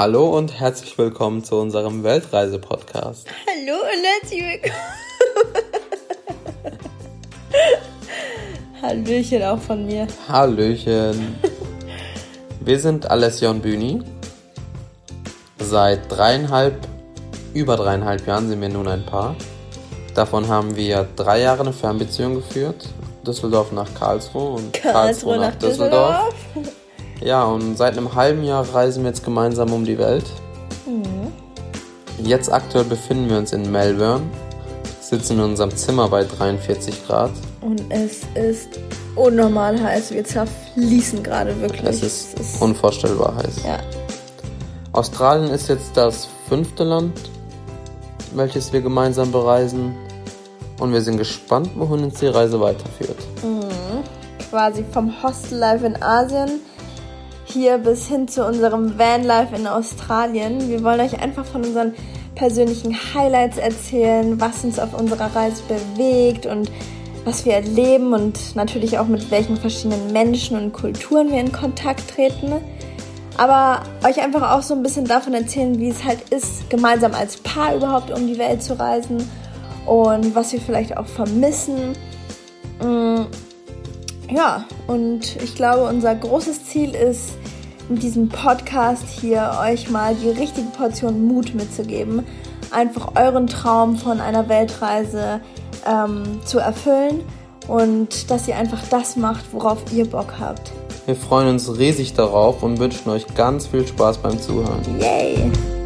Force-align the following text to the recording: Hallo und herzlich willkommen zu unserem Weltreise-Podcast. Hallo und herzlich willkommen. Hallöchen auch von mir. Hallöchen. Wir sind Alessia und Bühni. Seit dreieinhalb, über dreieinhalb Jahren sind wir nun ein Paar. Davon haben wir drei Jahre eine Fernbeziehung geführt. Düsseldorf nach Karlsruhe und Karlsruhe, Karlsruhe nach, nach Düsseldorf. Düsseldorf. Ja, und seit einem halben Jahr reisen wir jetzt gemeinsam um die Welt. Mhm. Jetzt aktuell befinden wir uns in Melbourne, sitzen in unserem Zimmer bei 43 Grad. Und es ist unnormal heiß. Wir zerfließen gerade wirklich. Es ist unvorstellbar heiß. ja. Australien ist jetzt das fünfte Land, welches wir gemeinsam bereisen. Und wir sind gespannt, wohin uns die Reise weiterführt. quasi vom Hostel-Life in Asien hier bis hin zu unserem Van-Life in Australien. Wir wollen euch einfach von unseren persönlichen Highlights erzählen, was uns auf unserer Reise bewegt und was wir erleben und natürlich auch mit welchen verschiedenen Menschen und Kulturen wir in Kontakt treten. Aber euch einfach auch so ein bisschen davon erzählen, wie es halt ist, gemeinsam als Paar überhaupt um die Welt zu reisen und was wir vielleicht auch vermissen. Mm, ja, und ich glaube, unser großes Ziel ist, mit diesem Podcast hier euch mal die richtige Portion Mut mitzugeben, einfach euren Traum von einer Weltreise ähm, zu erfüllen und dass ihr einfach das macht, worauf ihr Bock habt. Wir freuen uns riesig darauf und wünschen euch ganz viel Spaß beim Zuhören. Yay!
Hallo 0.00 0.34
und 0.34 0.58
herzlich 0.58 0.96
willkommen 0.96 1.44
zu 1.44 1.56
unserem 1.56 2.02
Weltreise-Podcast. 2.02 3.26
Hallo 3.46 3.80
und 3.82 4.02
herzlich 4.02 4.40
willkommen. 4.40 4.74
Hallöchen 8.80 9.42
auch 9.42 9.58
von 9.58 9.84
mir. 9.84 10.06
Hallöchen. 10.26 11.38
Wir 12.60 12.78
sind 12.80 13.10
Alessia 13.10 13.50
und 13.50 13.60
Bühni. 13.60 14.00
Seit 15.58 16.10
dreieinhalb, 16.10 16.78
über 17.52 17.76
dreieinhalb 17.76 18.26
Jahren 18.26 18.48
sind 18.48 18.62
wir 18.62 18.70
nun 18.70 18.88
ein 18.88 19.04
Paar. 19.04 19.36
Davon 20.14 20.48
haben 20.48 20.76
wir 20.76 21.08
drei 21.14 21.42
Jahre 21.42 21.60
eine 21.60 21.74
Fernbeziehung 21.74 22.36
geführt. 22.36 22.88
Düsseldorf 23.26 23.70
nach 23.72 23.92
Karlsruhe 23.92 24.52
und 24.52 24.72
Karlsruhe, 24.72 24.92
Karlsruhe 24.92 25.36
nach, 25.36 25.50
nach 25.50 25.56
Düsseldorf. 25.56 26.34
Düsseldorf. 26.54 26.79
Ja, 27.22 27.44
und 27.44 27.76
seit 27.76 27.98
einem 27.98 28.14
halben 28.14 28.44
Jahr 28.44 28.66
reisen 28.74 29.02
wir 29.02 29.10
jetzt 29.10 29.24
gemeinsam 29.24 29.72
um 29.72 29.84
die 29.84 29.98
Welt. 29.98 30.24
Mhm. 30.86 31.32
Jetzt 32.24 32.50
aktuell 32.52 32.84
befinden 32.84 33.28
wir 33.28 33.36
uns 33.36 33.52
in 33.52 33.70
Melbourne, 33.70 34.22
sitzen 35.00 35.34
in 35.34 35.44
unserem 35.44 35.74
Zimmer 35.76 36.08
bei 36.08 36.24
43 36.24 37.06
Grad. 37.06 37.30
Und 37.60 37.82
es 37.90 38.20
ist 38.34 38.80
unnormal 39.16 39.82
heiß. 39.82 40.12
Wir 40.12 40.24
zerfließen 40.24 41.22
gerade 41.22 41.60
wirklich. 41.60 41.82
Es 41.84 42.02
ist 42.02 42.60
unvorstellbar 42.60 43.36
heiß. 43.36 43.64
ja. 43.64 43.78
Australien 44.92 45.52
ist 45.52 45.68
jetzt 45.68 45.96
das 45.96 46.26
fünfte 46.48 46.82
Land, 46.82 47.12
welches 48.34 48.72
wir 48.72 48.80
gemeinsam 48.80 49.30
bereisen. 49.30 49.94
Und 50.80 50.92
wir 50.92 51.02
sind 51.02 51.18
gespannt, 51.18 51.70
wohin 51.76 52.02
uns 52.04 52.18
die 52.18 52.26
Reise 52.26 52.60
weiterführt. 52.60 53.18
quasi 54.50 54.84
vom 54.92 55.12
Hostel-Life 55.22 55.86
in 55.86 56.02
Asien 56.02 56.60
hier 57.50 57.78
bis 57.78 58.06
hin 58.06 58.28
zu 58.28 58.46
unserem 58.46 58.98
Van-Life 58.98 59.54
in 59.54 59.66
Australien. 59.66 60.68
Wir 60.68 60.82
wollen 60.82 61.00
euch 61.00 61.20
einfach 61.20 61.44
von 61.44 61.64
unseren 61.64 61.94
persönlichen 62.34 62.96
Highlights 63.14 63.58
erzählen, 63.58 64.40
was 64.40 64.64
uns 64.64 64.78
auf 64.78 64.98
unserer 64.98 65.34
Reise 65.34 65.62
bewegt 65.64 66.46
und 66.46 66.70
was 67.24 67.44
wir 67.44 67.54
erleben 67.54 68.14
und 68.14 68.56
natürlich 68.56 68.98
auch 68.98 69.06
mit 69.06 69.30
welchen 69.30 69.56
verschiedenen 69.56 70.12
Menschen 70.12 70.56
und 70.56 70.72
Kulturen 70.72 71.30
wir 71.30 71.40
in 71.40 71.52
Kontakt 71.52 72.08
treten. 72.14 72.52
Aber 73.36 73.82
euch 74.06 74.20
einfach 74.22 74.52
auch 74.52 74.62
so 74.62 74.74
ein 74.74 74.82
bisschen 74.82 75.04
davon 75.04 75.34
erzählen, 75.34 75.78
wie 75.78 75.88
es 75.88 76.04
halt 76.04 76.30
ist, 76.30 76.70
gemeinsam 76.70 77.14
als 77.14 77.36
Paar 77.38 77.74
überhaupt 77.74 78.10
um 78.10 78.26
die 78.26 78.38
Welt 78.38 78.62
zu 78.62 78.78
reisen 78.78 79.28
und 79.86 80.34
was 80.34 80.52
wir 80.52 80.60
vielleicht 80.60 80.96
auch 80.96 81.06
vermissen. 81.06 81.94
Mm, 82.82 83.22
ja, 84.30 84.64
und 84.86 85.36
ich 85.42 85.54
glaube, 85.54 85.84
unser 85.88 86.14
großes 86.14 86.66
Ziel 86.66 86.94
ist, 86.94 87.32
mit 87.90 88.02
diesem 88.02 88.28
Podcast 88.28 89.04
hier 89.08 89.58
euch 89.62 89.90
mal 89.90 90.14
die 90.14 90.30
richtige 90.30 90.68
Portion 90.68 91.26
Mut 91.26 91.54
mitzugeben, 91.54 92.24
einfach 92.70 93.12
euren 93.16 93.46
Traum 93.46 93.96
von 93.96 94.20
einer 94.20 94.48
Weltreise 94.48 95.40
ähm, 95.86 96.40
zu 96.44 96.58
erfüllen 96.58 97.22
und 97.68 98.30
dass 98.30 98.48
ihr 98.48 98.56
einfach 98.56 98.80
das 98.90 99.16
macht, 99.16 99.52
worauf 99.52 99.78
ihr 99.92 100.06
Bock 100.06 100.34
habt. 100.38 100.72
Wir 101.06 101.16
freuen 101.16 101.48
uns 101.48 101.78
riesig 101.78 102.14
darauf 102.14 102.62
und 102.62 102.78
wünschen 102.78 103.10
euch 103.10 103.26
ganz 103.34 103.66
viel 103.66 103.86
Spaß 103.86 104.18
beim 104.18 104.40
Zuhören. 104.40 104.80
Yay! 105.00 105.79